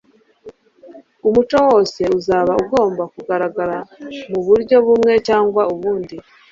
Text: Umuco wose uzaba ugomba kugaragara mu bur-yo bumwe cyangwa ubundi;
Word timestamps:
Umuco 1.27 1.57
wose 1.69 2.01
uzaba 2.17 2.51
ugomba 2.63 3.03
kugaragara 3.13 3.77
mu 4.29 4.39
bur-yo 4.45 4.77
bumwe 4.85 5.13
cyangwa 5.27 5.61
ubundi; 5.73 6.15